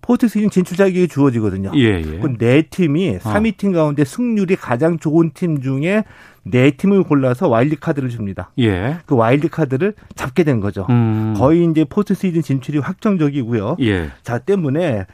[0.00, 1.72] 포스트 시즌 진출 자격이 주어지거든요.
[1.76, 2.20] 예, 예.
[2.38, 3.54] 네 팀이 3위 어.
[3.56, 6.04] 팀 가운데 승률이 가장 좋은 팀 중에
[6.42, 8.50] 네 팀을 골라서 와일드 카드를 줍니다.
[8.58, 8.96] 예.
[9.04, 10.86] 그 와일드 카드를 잡게 된 거죠.
[10.88, 11.34] 음.
[11.36, 13.76] 거의 이제 포스트 시즌 진출이 확정적이고요.
[13.80, 14.10] 예.
[14.22, 15.06] 자 때문에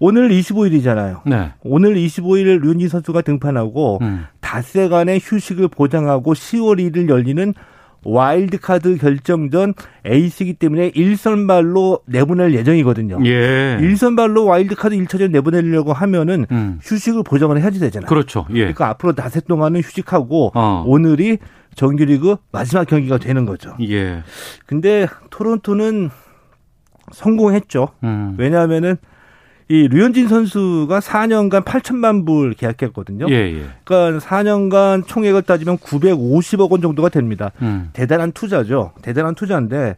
[0.00, 1.20] 오늘 25일이잖아요.
[1.26, 1.52] 네.
[1.62, 4.24] 오늘 25일 류현진 선수가 등판하고 음.
[4.40, 7.54] 닷새간의 휴식을 보장하고 10월 1일 열리는
[8.02, 9.74] 와일드카드 결정전
[10.06, 13.18] 에이스이기 때문에 일선발로 내보낼 예정이거든요.
[13.26, 13.76] 예.
[13.78, 16.78] 일선발로 와일드카드 1차전 내보내려고 하면은 음.
[16.82, 18.08] 휴식을 보장을 해야지 되잖아요.
[18.08, 18.46] 그렇죠.
[18.50, 18.60] 예.
[18.60, 20.82] 그러니까 앞으로 닷새 동안은 휴식하고 어.
[20.86, 21.36] 오늘이
[21.74, 23.76] 정규리그 마지막 경기가 되는 거죠.
[23.82, 24.22] 예.
[24.64, 26.08] 근데 토론토는
[27.12, 27.88] 성공했죠.
[28.02, 28.34] 음.
[28.38, 28.96] 왜냐하면은
[29.70, 33.26] 이 류현진 선수가 4년간 8천만 불 계약했거든요.
[33.30, 33.64] 예, 예.
[33.84, 37.52] 그러니까 4년간 총액을 따지면 950억 원 정도가 됩니다.
[37.62, 37.88] 음.
[37.92, 38.90] 대단한 투자죠.
[39.00, 39.96] 대단한 투자인데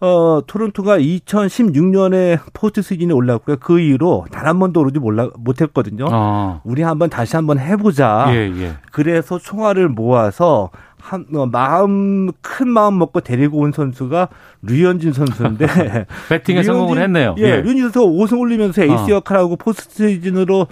[0.00, 3.56] 어, 토론토가 2016년에 포스트 시즌에 올랐고요.
[3.58, 6.06] 그 이후로 단 한 번도 오르지 몰라, 못했거든요.
[6.12, 6.60] 아.
[6.62, 8.26] 우리 한번 다시 한번 해보자.
[8.28, 8.74] 예, 예.
[8.92, 10.70] 그래서 총알을 모아서
[11.04, 14.28] 한, 어, 마음, 큰 마음 먹고 데리고 온 선수가
[14.62, 15.66] 류현진 선수인데.
[16.30, 17.34] 베팅에 성공을 했네요.
[17.38, 17.56] 예, 예.
[17.60, 19.16] 류현진 선수가 5승 올리면서 에이스 어.
[19.16, 20.66] 역할하고 포스트 시즌으로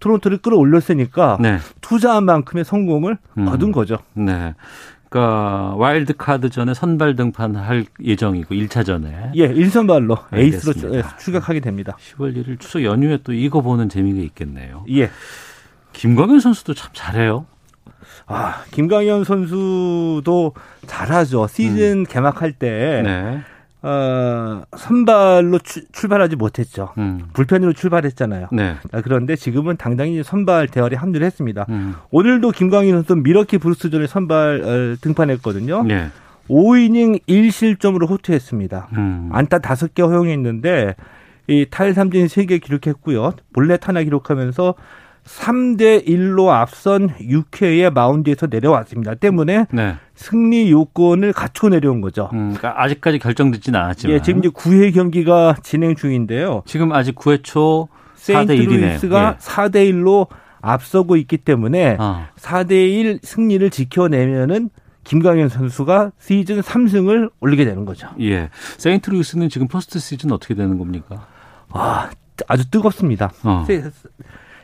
[0.00, 1.56] 토론토를 끌어올렸으니까 네.
[1.80, 3.48] 투자한 만큼의 성공을 음.
[3.48, 3.96] 얻은 거죠.
[4.12, 4.54] 네.
[5.08, 11.96] 그러니까 와일드 카드 전에 선발 등판할 예정이고 1차전에 예, 1선발로 에이스로 예, 출격하게 됩니다.
[11.98, 14.84] 10월 1일 추석 연휴에 또 이거 보는 재미가 있겠네요.
[14.90, 15.08] 예.
[15.94, 17.46] 김광현 선수도 참 잘해요.
[18.28, 20.52] 아, 김광현 선수도
[20.86, 21.46] 잘하죠.
[21.48, 22.04] 시즌 음.
[22.04, 23.40] 개막할 때 네.
[23.80, 26.90] 어, 선발로 추, 출발하지 못했죠.
[26.98, 27.22] 음.
[27.32, 28.48] 불펜으로 출발했잖아요.
[28.52, 28.76] 네.
[28.92, 31.64] 아, 그런데 지금은 당당히 선발 대열에 합류를 했습니다.
[31.70, 31.94] 음.
[32.10, 35.84] 오늘도 김광현 선수 미러키 브루스전에 선발 어, 등판했거든요.
[35.84, 36.08] 네.
[36.50, 38.88] 5이닝 1실점으로 호투했습니다.
[38.92, 39.30] 음.
[39.32, 40.96] 안타 5개 허용했는데
[41.46, 43.32] 이 탈삼진 3개 기록했고요.
[43.52, 44.74] 볼넷 하나 기록하면서
[45.28, 49.14] 3대 1로 앞선 6회에 마운드에서 내려왔습니다.
[49.14, 49.96] 때문에 네.
[50.14, 52.30] 승리 요건을 갖춰 내려온 거죠.
[52.32, 54.16] 음, 그러니까 아직까지 결정되지는 않았지만.
[54.16, 56.62] 예, 지금 이제 9회 경기가 진행 중인데요.
[56.66, 58.56] 지금 아직 9회 초 4대 1이네요.
[58.56, 59.38] 세인트루이스가 예.
[59.38, 60.28] 4대 1로
[60.60, 62.26] 앞서고 있기 때문에 어.
[62.36, 64.70] 4대 1 승리를 지켜내면은
[65.04, 68.08] 김광현 선수가 시즌 3승을 올리게 되는 거죠.
[68.20, 68.50] 예.
[68.78, 71.26] 세인트루이스는 지금 포스트 시즌 어떻게 되는 겁니까?
[71.70, 72.10] 아,
[72.46, 73.30] 아주 뜨겁습니다.
[73.44, 73.64] 어.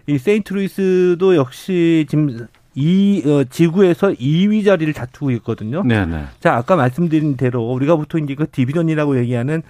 [0.06, 5.82] 이 세인트루이스도 역시 지금 이 어, 지구에서 2위 자리를 다투고 있거든요.
[5.82, 6.06] 네네.
[6.06, 6.24] 네.
[6.40, 9.62] 자 아까 말씀드린 대로 우리가 보통 이제 그 division이라고 얘기하는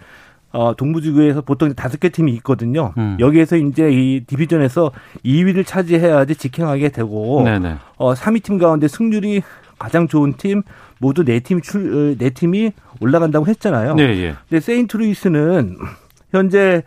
[0.52, 2.92] 어, 동부지구에서 보통 다섯 개 팀이 있거든요.
[2.96, 3.16] 음.
[3.18, 4.92] 여기에서 이제 이 division에서
[5.24, 7.58] 2위를 차지해야지 직행하게 되고, 네네.
[7.70, 7.76] 네.
[7.96, 9.42] 어, 3위 팀 가운데 승률이
[9.80, 10.62] 가장 좋은 팀
[11.00, 12.70] 모두 네 팀 출, 어, 네 팀이
[13.00, 13.96] 올라간다고 했잖아요.
[13.96, 14.34] 네, 예.
[14.48, 15.76] 근데 세인트루이스는
[16.30, 16.84] 현재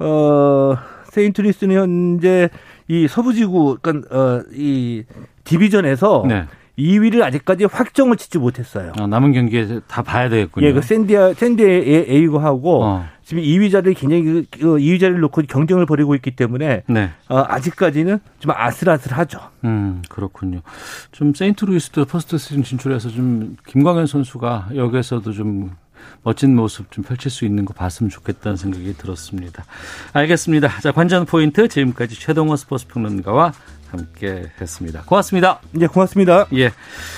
[0.00, 0.76] 어
[1.16, 2.50] 세인트루이스는 현재
[2.88, 5.04] 이 서부지구 그러니까 어, 이
[5.44, 6.46] 디비전에서 네.
[6.78, 8.92] 2위를 아직까지 확정을 짓지 못했어요.
[9.00, 10.66] 어, 남은 경기에 다 봐야 되겠군요.
[10.66, 13.04] 예, 그 샌디아 샌디에 A고 하고 어.
[13.24, 17.10] 지금 2위 자리를 굉장히 그, 그 2위 자리를 놓고 경쟁을 벌이고 있기 때문에 네.
[17.30, 19.40] 어, 아직까지는 좀 아슬아슬하죠.
[19.64, 20.60] 음, 그렇군요.
[21.12, 25.70] 좀 세인트루이스도 포스트 시즌 진출해서 좀 김광현 선수가 여기에서도 좀
[26.22, 29.64] 멋진 모습 좀 펼칠 수 있는 거 봤으면 좋겠다는 생각이 들었습니다.
[30.12, 30.80] 알겠습니다.
[30.80, 33.52] 자, 관전 포인트 지금까지 최동호 스포츠 평론가와
[33.90, 35.02] 함께 했습니다.
[35.02, 35.60] 고맙습니다.
[35.80, 36.46] 예, 고맙습니다.
[36.54, 36.72] 예.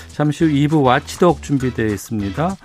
[0.08, 2.56] 잠시 후 2부 watchdog 준비되어 있습니다.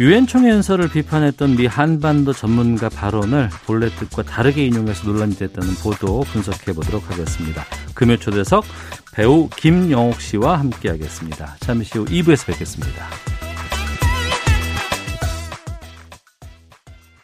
[0.00, 6.72] 유엔 총연설을 비판했던 미 한반도 전문가 발언을 본래 뜻과 다르게 인용해서 논란이 됐다는 보도 분석해
[6.72, 7.64] 보도록 하겠습니다.
[7.94, 8.64] 금요 초대석
[9.12, 11.56] 배우 김영옥 씨와 함께 하겠습니다.
[11.60, 13.49] 잠시 후 2부에서 뵙겠습니다.